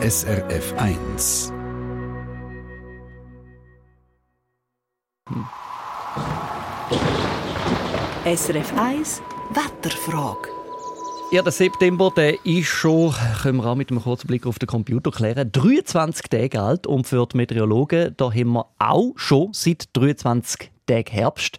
SRF 0.00 0.74
1. 0.76 1.52
SRF 8.24 8.72
1 8.78 9.22
Wetterfrage. 9.50 10.50
Ja, 11.32 11.42
der 11.42 11.50
September 11.50 12.12
der 12.14 12.46
ist 12.46 12.68
schon, 12.68 13.12
können 13.42 13.58
wir 13.58 13.66
auch 13.66 13.74
mit 13.74 13.90
einem 13.90 14.00
kurzen 14.00 14.28
Blick 14.28 14.46
auf 14.46 14.60
den 14.60 14.68
Computer 14.68 15.10
klären, 15.10 15.50
23 15.50 16.28
Tage 16.28 16.62
alt. 16.62 16.86
Und 16.86 17.08
für 17.08 17.26
die 17.26 17.36
Meteorologen, 17.36 18.14
da 18.16 18.32
haben 18.32 18.52
wir 18.52 18.66
auch 18.78 19.14
schon 19.16 19.48
seit 19.52 19.88
23 19.94 20.70
Tagen 20.86 21.10
Herbst. 21.10 21.58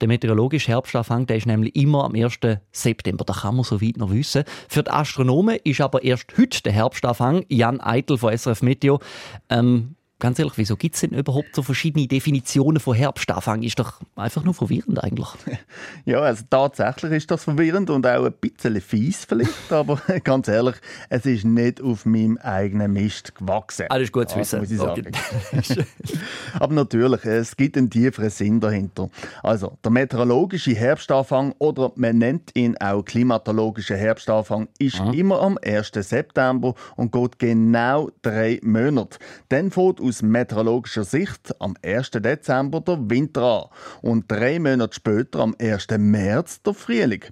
Der 0.00 0.08
meteorologische 0.08 0.68
Herbstanfang 0.68 1.26
der 1.26 1.36
ist 1.36 1.46
nämlich 1.46 1.76
immer 1.76 2.04
am 2.04 2.14
1. 2.14 2.38
September. 2.72 3.24
Da 3.24 3.34
kann 3.34 3.56
man 3.56 3.64
so 3.64 3.80
weit 3.80 3.96
noch 3.98 4.10
wissen. 4.10 4.44
Für 4.68 4.82
die 4.82 4.90
Astronomen 4.90 5.58
ist 5.64 5.80
aber 5.80 6.02
erst 6.02 6.26
heute 6.38 6.62
der 6.62 6.72
Herbstanfang. 6.72 7.44
Jan 7.48 7.80
Eitel 7.80 8.16
von 8.16 8.36
SRF 8.36 8.62
Meteo. 8.62 9.00
Ähm, 9.48 9.96
Ganz 10.20 10.38
ehrlich, 10.38 10.52
wieso 10.56 10.76
gibt 10.76 10.94
es 10.94 11.00
denn 11.00 11.12
überhaupt 11.12 11.56
so 11.56 11.62
verschiedene 11.62 12.06
Definitionen 12.06 12.78
von 12.78 12.94
Herbstanfang? 12.94 13.62
Ist 13.62 13.78
doch 13.78 14.00
einfach 14.16 14.44
nur 14.44 14.54
verwirrend 14.54 15.02
eigentlich. 15.02 15.28
Ja, 16.04 16.20
also 16.20 16.44
tatsächlich 16.48 17.12
ist 17.12 17.30
das 17.30 17.44
verwirrend 17.44 17.90
und 17.90 18.06
auch 18.06 18.24
ein 18.24 18.32
bisschen 18.32 18.80
fies 18.80 19.24
vielleicht, 19.24 19.52
aber 19.70 20.00
ganz 20.24 20.48
ehrlich, 20.48 20.76
es 21.08 21.26
ist 21.26 21.44
nicht 21.44 21.80
auf 21.80 22.06
meinem 22.06 22.38
eigenen 22.38 22.92
Mist 22.92 23.34
gewachsen. 23.34 23.86
Alles 23.88 24.10
gut 24.10 24.30
zu 24.30 24.38
wissen. 24.38 24.60
Muss 24.60 24.70
ich 24.70 24.78
sagen. 24.78 25.12
Okay. 25.52 25.84
aber 26.58 26.74
natürlich, 26.74 27.24
es 27.24 27.56
gibt 27.56 27.76
einen 27.76 27.90
tieferen 27.90 28.30
Sinn 28.30 28.60
dahinter. 28.60 29.10
Also, 29.42 29.76
der 29.84 29.90
meteorologische 29.90 30.74
Herbstanfang 30.74 31.54
oder 31.58 31.92
man 31.96 32.18
nennt 32.18 32.50
ihn 32.54 32.76
auch 32.78 33.04
klimatologischer 33.04 33.96
Herbstanfang 33.96 34.68
ist 34.78 35.00
Aha. 35.00 35.12
immer 35.12 35.40
am 35.40 35.58
1. 35.64 35.92
September 35.94 36.74
und 36.96 37.12
geht 37.12 37.38
genau 37.38 38.10
drei 38.22 38.58
Monate. 38.62 39.18
Dann 39.48 39.70
fängt 39.70 40.00
aus 40.10 40.22
meteorologischer 40.22 41.04
Sicht 41.04 41.54
am 41.60 41.76
1. 41.82 42.10
Dezember 42.10 42.80
der 42.80 42.98
Winter 43.08 43.42
an 43.42 43.64
und 44.02 44.24
drei 44.30 44.58
Monate 44.58 44.94
später, 44.94 45.38
am 45.38 45.54
1. 45.58 45.86
März, 45.98 46.62
der 46.62 46.74
Frühling. 46.74 47.24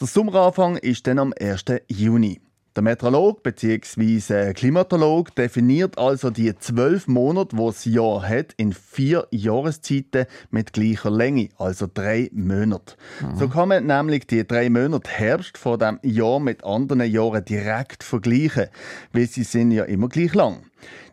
Der 0.00 0.06
Sommeranfang 0.06 0.76
ist 0.76 1.06
dann 1.08 1.18
am 1.18 1.34
1. 1.38 1.64
Juni. 1.88 2.40
Der 2.76 2.84
Meteorolog 2.84 3.42
bzw. 3.42 4.52
Klimatolog 4.52 5.34
definiert 5.34 5.98
also 5.98 6.30
die 6.30 6.54
zwölf 6.56 7.08
Monate, 7.08 7.58
wo 7.58 7.70
das 7.70 7.84
Jahr 7.84 8.22
hat, 8.22 8.54
in 8.58 8.72
vier 8.72 9.26
Jahreszeiten 9.32 10.26
mit 10.52 10.72
gleicher 10.72 11.10
Länge, 11.10 11.48
also 11.58 11.88
drei 11.92 12.30
Monate. 12.32 12.94
Mhm. 13.20 13.36
So 13.36 13.48
kann 13.48 13.70
man 13.70 13.86
nämlich 13.86 14.28
die 14.28 14.46
drei 14.46 14.70
Monate 14.70 15.10
Herbst 15.10 15.58
von 15.58 15.80
dem 15.80 15.98
Jahr 16.04 16.38
mit 16.38 16.62
anderen 16.62 17.10
Jahren 17.10 17.44
direkt 17.44 18.04
vergleichen, 18.04 18.68
weil 19.12 19.26
sie 19.26 19.42
sind 19.42 19.72
ja 19.72 19.82
immer 19.82 20.08
gleich 20.08 20.32
lang. 20.34 20.62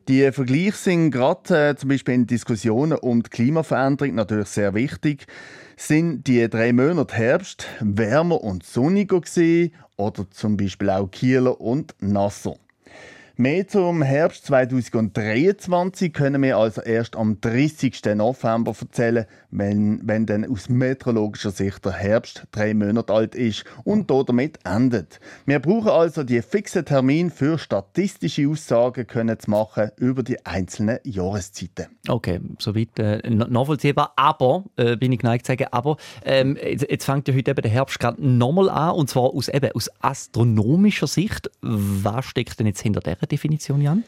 Die 0.08 0.32
Vergleiche 0.32 0.78
sind 0.78 1.12
gerade 1.12 1.70
äh, 1.70 1.76
zum 1.76 1.90
Beispiel 1.90 2.14
in 2.14 2.28
Diskussionen 2.28 2.98
um 2.98 3.24
die 3.24 3.30
Klimaveränderung 3.30 4.16
natürlich 4.16 4.48
sehr 4.48 4.74
wichtig. 4.74 5.28
Sind 5.76 6.26
die 6.28 6.50
drei 6.50 6.72
Monate 6.72 7.16
Herbst 7.16 7.68
wärmer 7.82 8.42
und 8.42 8.64
sonniger 8.64 9.20
gewesen, 9.20 9.74
oder 9.98 10.30
zum 10.32 10.58
Beispiel 10.58 10.90
auch 10.90 11.12
Kieler 11.12 11.60
und 11.60 11.94
nasser? 12.00 12.56
Mehr 13.40 13.68
zum 13.68 14.02
Herbst 14.02 14.48
2023 14.48 16.12
können 16.12 16.42
wir 16.42 16.58
also 16.58 16.82
erst 16.82 17.16
am 17.16 17.40
30. 17.40 18.02
November 18.16 18.74
erzählen, 18.82 19.28
wenn, 19.52 20.02
wenn 20.04 20.26
dann 20.26 20.44
aus 20.44 20.70
meteorologischer 20.70 21.52
Sicht 21.52 21.86
der 21.86 21.92
Herbst 21.92 22.48
drei 22.52 22.74
Monate 22.74 23.14
alt 23.14 23.36
ist 23.36 23.64
und 23.84 24.10
damit 24.10 24.58
endet. 24.64 25.20
Wir 25.46 25.60
brauchen 25.60 25.90
also 25.90 26.24
die 26.24 26.42
fixen 26.42 26.84
Termin 26.84 27.30
für 27.30 27.60
statistische 27.60 28.50
Aussagen 28.50 29.06
können 29.06 29.40
zu 29.40 29.52
machen 29.52 29.92
über 29.98 30.24
die 30.24 30.44
einzelnen 30.44 30.98
Jahreszeiten. 31.04 31.96
Okay, 32.08 32.40
soweit 32.58 32.98
äh, 32.98 33.30
nachvollziehbar. 33.30 34.14
Aber, 34.16 34.64
äh, 34.78 34.98
bin 34.98 35.12
ich 35.12 35.20
geneigt 35.20 35.46
zu 35.46 35.52
sagen, 35.52 35.68
aber 35.70 35.98
ähm, 36.26 36.58
jetzt, 36.60 36.90
jetzt 36.90 37.06
fängt 37.06 37.28
ja 37.28 37.36
heute 37.36 37.52
eben 37.52 37.62
der 37.62 37.70
Herbst 37.70 38.00
gerade 38.00 38.20
nochmal 38.28 38.68
an 38.72 38.96
und 38.96 39.12
zwar 39.12 39.26
aus, 39.26 39.48
eben, 39.48 39.72
aus 39.74 39.92
astronomischer 40.00 41.06
Sicht. 41.06 41.52
Was 41.62 42.26
steckt 42.26 42.60
denn 42.60 42.66
jetzt 42.66 42.82
hinter 42.82 43.02
der 43.02 43.27
Definition, 43.28 43.82
Jan? 43.82 44.04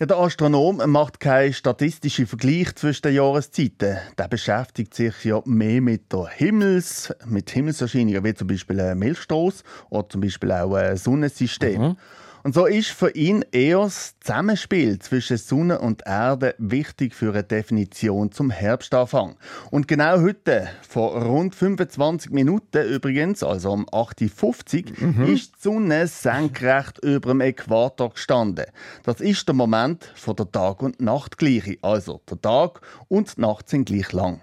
Ja, 0.00 0.06
der 0.06 0.18
Astronom 0.18 0.82
macht 0.86 1.20
keinen 1.20 1.52
statistischen 1.52 2.26
Vergleich 2.26 2.74
zwischen 2.74 3.02
den 3.02 3.14
Jahreszeiten. 3.14 3.98
Der 4.18 4.26
beschäftigt 4.26 4.92
sich 4.92 5.24
ja 5.24 5.40
mehr 5.44 5.80
mit 5.80 6.12
der 6.12 6.26
Himmels, 6.26 7.14
mit 7.26 7.48
Himmelserscheinungen, 7.50 8.24
wie 8.24 8.34
zum 8.34 8.48
Beispiel 8.48 8.80
ein 8.80 8.98
Milchstoß 8.98 9.62
oder 9.90 10.08
zum 10.08 10.20
Beispiel 10.20 10.50
auch 10.50 10.74
ein 10.74 10.96
Sonnensystem. 10.96 11.80
Mhm. 11.80 11.96
Und 12.44 12.54
so 12.54 12.66
ist 12.66 12.90
für 12.90 13.10
ihn 13.12 13.42
eher 13.52 13.78
das 13.78 14.16
Zusammenspiel 14.20 14.98
zwischen 14.98 15.38
Sonne 15.38 15.78
und 15.78 16.02
Erde 16.04 16.54
wichtig 16.58 17.14
für 17.14 17.30
eine 17.30 17.42
Definition 17.42 18.32
zum 18.32 18.50
Herbstanfang. 18.50 19.36
Und 19.70 19.88
genau 19.88 20.20
heute, 20.20 20.68
vor 20.86 21.22
rund 21.22 21.54
25 21.54 22.32
Minuten 22.32 22.86
übrigens, 22.86 23.42
also 23.42 23.72
um 23.72 23.86
8.50 23.86 25.00
Uhr, 25.00 25.08
mhm. 25.08 25.34
ist 25.34 25.54
die 25.56 25.62
Sonne 25.62 26.06
senkrecht 26.06 26.98
über 26.98 27.30
dem 27.30 27.40
Äquator 27.40 28.10
gestanden. 28.10 28.66
Das 29.04 29.22
ist 29.22 29.48
der 29.48 29.54
Moment 29.54 30.12
von 30.14 30.36
der 30.36 30.52
Tag- 30.52 30.82
und 30.82 31.00
Nachtgleiche. 31.00 31.78
Also 31.80 32.20
der 32.28 32.42
Tag 32.42 32.82
und 33.08 33.38
die 33.38 33.40
Nacht 33.40 33.70
sind 33.70 33.86
gleich 33.86 34.12
lang. 34.12 34.42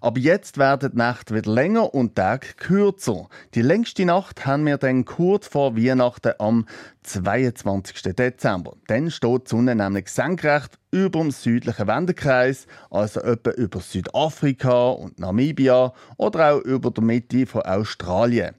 Aber 0.00 0.18
jetzt 0.18 0.58
werden 0.58 0.92
die 0.92 0.98
Nächte 0.98 1.34
wieder 1.34 1.50
länger 1.50 1.94
und 1.94 2.14
Tage 2.14 2.48
kürzer. 2.56 3.28
Die 3.54 3.62
längste 3.62 4.04
Nacht 4.04 4.46
haben 4.46 4.66
wir 4.66 4.78
dann 4.78 5.04
kurz 5.04 5.46
vor 5.46 5.76
Weihnachten 5.76 6.32
am 6.38 6.66
22. 7.02 8.14
Dezember. 8.14 8.74
Dann 8.86 9.10
steht 9.10 9.46
die 9.46 9.50
Sonne 9.50 9.74
nämlich 9.74 10.08
senkrecht 10.08 10.78
über 10.90 11.20
dem 11.20 11.30
südlichen 11.30 11.86
Wendekreis, 11.86 12.66
also 12.90 13.20
etwa 13.20 13.50
über 13.50 13.80
Südafrika 13.80 14.90
und 14.90 15.18
Namibia 15.18 15.92
oder 16.16 16.54
auch 16.54 16.60
über 16.60 16.90
der 16.90 17.04
Mitte 17.04 17.46
von 17.46 17.62
Australien. 17.62 18.54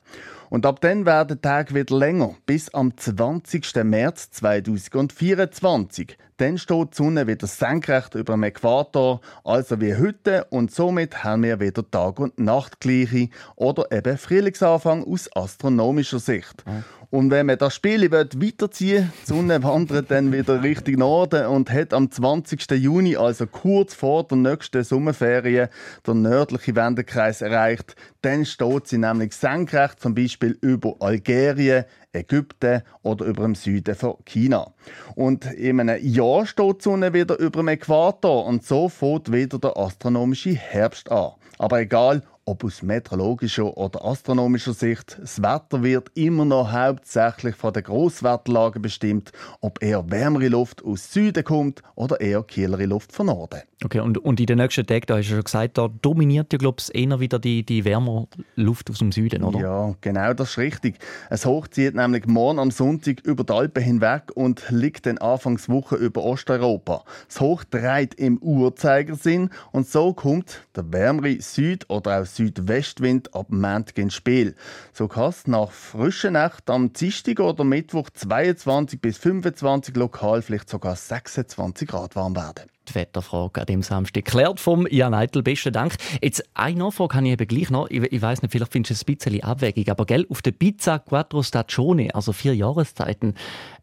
Und 0.52 0.66
ab 0.66 0.82
dann 0.82 1.06
werden 1.06 1.38
die 1.38 1.42
Tage 1.42 1.74
wieder 1.74 1.98
länger, 1.98 2.36
bis 2.46 2.74
am 2.74 2.98
20. 2.98 3.74
März 3.86 4.32
2024. 4.32 6.18
Dann 6.36 6.58
steht 6.58 6.92
die 6.92 6.98
Sonne 6.98 7.26
wieder 7.26 7.48
senkrecht 7.48 8.16
über 8.16 8.34
dem 8.34 8.44
Äquator, 8.44 9.22
also 9.46 9.80
wie 9.80 9.96
heute, 9.96 10.44
und 10.50 10.70
somit 10.70 11.24
haben 11.24 11.44
wir 11.44 11.62
wieder 11.62 11.90
Tag- 11.90 12.20
und 12.20 12.38
Nachtgleiche 12.38 13.30
oder 13.56 13.94
eben 13.94 14.18
Frühlingsanfang 14.18 15.06
aus 15.06 15.34
astronomischer 15.34 16.20
Sicht. 16.20 16.66
Mhm. 16.68 16.84
Und 17.12 17.30
wenn 17.30 17.48
man 17.48 17.58
das 17.58 17.76
Spiel 17.76 18.10
weiterziehen 18.10 19.04
will, 19.04 19.12
die 19.22 19.26
Sonne 19.28 19.62
wandert 19.64 20.10
dann 20.10 20.32
wieder 20.32 20.64
Richtung 20.64 20.96
Norden 20.96 21.46
und 21.46 21.70
hat 21.70 21.94
am 21.94 22.10
20. 22.10 22.72
Juni, 22.72 23.18
also 23.18 23.48
kurz 23.48 23.94
vor 23.94 24.24
der 24.24 24.38
nächsten 24.38 24.82
Sommerferien, 24.86 25.68
den 26.08 26.22
nördlichen 26.22 26.78
Wendekreis 26.78 27.42
erreicht. 27.42 27.98
Dann 28.22 28.46
steht 28.46 28.88
sie 28.88 28.98
nämlich 28.98 29.34
senkrecht, 29.34 30.00
zum 30.00 30.16
Beispiel 30.16 30.58
über 30.62 30.96
Algerien, 31.02 31.84
Ägypten 32.14 32.82
oder 33.04 33.26
über 33.26 33.44
dem 33.44 33.56
Süden 33.56 33.96
von 33.96 34.16
China. 34.24 34.74
Und 35.16 35.52
in 35.52 35.82
einem 35.82 36.02
Jahr 36.02 36.46
steht 36.46 36.80
die 36.80 36.84
Sonne 36.84 37.14
wieder 37.14 37.38
über 37.40 37.62
dem 37.62 37.68
Äquator 37.68 38.46
und 38.46 38.66
so 38.66 38.88
fängt 38.88 39.34
wieder 39.34 39.60
der 39.60 39.76
astronomische 39.76 40.52
Herbst 40.52 41.12
an. 41.12 41.32
Aber 41.58 41.82
egal, 41.82 42.24
ob 42.46 42.64
aus 42.64 42.82
meteorologischer 42.82 43.78
oder 43.78 44.04
astronomischer 44.04 44.74
Sicht, 44.74 45.18
das 45.20 45.42
Wetter 45.42 45.84
wird 45.84 46.10
immer 46.16 46.46
noch 46.46 46.72
hauptsächlich 46.72 47.56
von 47.56 47.74
der 47.74 47.84
Grosswetterlage 47.84 48.80
bestimmt, 48.80 49.32
ob 49.60 49.82
eher 49.84 50.10
wärmere 50.10 50.48
Luft 50.48 50.84
aus 50.84 51.12
Süden 51.14 51.44
kommt 51.44 51.82
oder 51.96 52.20
eher 52.20 52.44
kühlere 52.44 52.86
Luft 52.86 53.12
von 53.12 53.28
Norden. 53.28 53.62
Okay, 53.84 54.00
und, 54.00 54.18
und 54.20 54.40
in 54.40 54.46
den 54.46 54.58
nächsten 54.60 54.86
Tagen, 54.86 55.06
da 55.08 55.18
hast 55.18 55.30
du 55.30 55.34
schon 55.34 55.44
gesagt, 55.44 55.78
da 55.78 55.88
dominiert 55.88 56.54
ja, 56.54 56.58
glaube 56.58 56.78
ich, 56.80 56.94
eher 56.94 57.20
wieder 57.20 57.40
die, 57.40 57.64
die 57.64 57.84
wärmere 57.84 58.28
Luft 58.56 58.92
aus 58.92 59.00
dem 59.00 59.12
Süden, 59.12 59.44
oder? 59.44 59.60
Ja, 59.60 59.96
genau, 60.02 60.34
das 60.34 60.52
ist 60.52 60.58
richtig. 60.60 61.00
Es 61.30 61.46
hochzieht 61.46 61.96
nämlich 61.96 62.28
morgen 62.28 62.60
am 62.60 62.70
Sonntag 62.70 63.22
über 63.22 63.44
die 63.44 63.54
Alpen 63.54 63.84
hinweg 63.84 64.32
und 64.36 64.64
liegt 64.70 65.08
dann 65.08 65.18
Anfangswoche 65.18 65.96
über 65.96 66.24
Osteuropa. 66.24 67.04
Das 67.28 67.42
Hoch 67.42 67.64
dreht 67.64 68.14
im 68.16 68.38
Uhrzeigersinn 68.38 69.50
und 69.72 69.88
so 69.88 70.14
kommt 70.14 70.62
der 70.76 70.92
wärmere 70.92 71.42
Süd- 71.42 71.90
oder 71.90 72.22
auch 72.22 72.26
Südwestwind 72.36 73.34
ab 73.36 73.48
Montag 73.50 73.98
ins 73.98 74.14
Spiel. 74.14 74.56
So 74.94 75.08
kann 75.08 75.30
es 75.30 75.48
nach 75.48 75.72
frischen 75.72 76.34
Nacht 76.34 76.70
am 76.70 76.94
Dienstag 76.94 77.40
oder 77.40 77.64
Mittwoch 77.64 78.10
22 78.10 79.02
bis 79.02 79.18
25 79.18 79.96
lokal 79.96 80.42
vielleicht 80.42 80.70
sogar 80.70 80.96
26 80.96 81.88
Grad 81.88 82.16
warm 82.16 82.36
werden 82.36 82.72
die 82.88 82.96
Wetterfrage 82.96 83.62
an 83.62 83.66
dem 83.68 83.84
Samstag 83.84 84.26
geklärt 84.26 84.60
vom 84.60 84.88
Jan 84.90 85.14
Eitel. 85.14 85.44
Besten 85.44 85.74
Dank. 85.74 85.96
Jetzt 86.22 86.44
eine 86.54 86.80
Nachfrage 86.80 87.16
habe 87.16 87.28
ich 87.28 87.34
eben 87.34 87.48
gleich 87.48 87.70
noch. 87.70 87.90
Ich, 87.90 88.02
ich 88.02 88.22
weiß 88.22 88.42
nicht, 88.42 88.52
vielleicht 88.52 88.72
findest 88.72 88.92
du 88.92 88.94
es 88.94 89.08
ein 89.08 89.16
bisschen 89.16 89.44
abwegig, 89.44 89.90
aber 89.90 90.06
gell, 90.06 90.26
auf 90.30 90.42
der 90.42 90.52
Pizza 90.52 91.00
Quattro 91.00 91.44
Stagione, 91.44 92.14
also 92.14 92.34
vier 92.34 92.56
Jahreszeiten, 92.56 93.36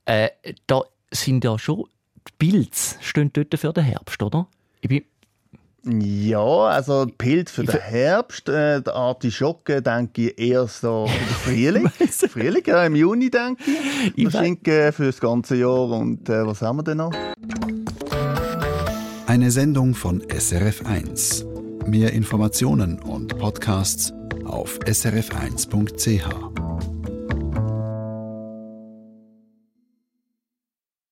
äh, 0.04 0.30
da 0.66 0.82
sind 1.10 1.44
ja 1.44 1.58
schon 1.58 1.84
die 2.28 2.32
Pilze 2.50 2.96
stehen 3.00 3.32
dort 3.32 3.58
für 3.58 3.72
den 3.72 3.84
Herbst, 3.84 4.22
oder? 4.22 4.48
Ich 4.80 4.88
bin 4.88 5.04
Ja, 5.90 6.66
also 6.66 7.06
Pilz 7.16 7.50
für 7.50 7.64
den 7.64 7.80
Herbst, 7.80 8.48
äh, 8.48 8.82
der 8.82 8.94
Artischocke 8.94 9.80
denke 9.80 10.28
ich 10.30 10.38
eher 10.38 10.66
so 10.66 11.06
für 11.06 11.52
den 11.52 11.72
Frühling. 11.88 11.88
Frühling, 12.28 12.62
ja, 12.66 12.84
im 12.84 12.94
Juni 12.94 13.30
denke 13.30 13.62
ich. 14.14 14.26
ich 14.26 14.30
Schinken 14.30 14.92
für 14.92 15.06
das 15.06 15.18
ganze 15.18 15.56
Jahr 15.56 15.88
und 15.88 16.28
äh, 16.28 16.46
was 16.46 16.60
haben 16.60 16.78
wir 16.78 16.82
denn 16.82 16.98
noch? 16.98 17.12
Eine 19.26 19.50
Sendung 19.50 19.94
von 19.94 20.22
SRF1. 20.22 21.86
Mehr 21.86 22.12
Informationen 22.12 22.98
und 22.98 23.38
Podcasts 23.38 24.12
auf 24.44 24.78
srf1.ch. 24.80 26.57